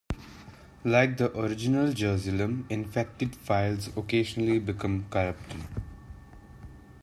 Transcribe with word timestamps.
Like 0.83 1.17
the 1.17 1.31
original 1.39 1.93
Jerusalem, 1.93 2.65
infected 2.71 3.35
files 3.35 3.95
occasionally 3.95 4.57
become 4.57 5.05
corrupted. 5.11 5.61